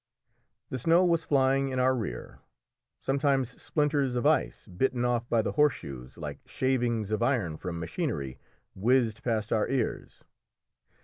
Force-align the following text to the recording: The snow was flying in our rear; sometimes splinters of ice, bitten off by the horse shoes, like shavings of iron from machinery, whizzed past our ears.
The 0.71 0.79
snow 0.79 1.05
was 1.05 1.25
flying 1.25 1.69
in 1.69 1.77
our 1.77 1.93
rear; 1.95 2.39
sometimes 3.01 3.61
splinters 3.61 4.15
of 4.15 4.25
ice, 4.25 4.65
bitten 4.65 5.05
off 5.05 5.29
by 5.29 5.43
the 5.43 5.51
horse 5.51 5.75
shoes, 5.75 6.17
like 6.17 6.39
shavings 6.47 7.11
of 7.11 7.21
iron 7.21 7.55
from 7.55 7.79
machinery, 7.79 8.39
whizzed 8.73 9.21
past 9.21 9.53
our 9.53 9.69
ears. 9.69 10.23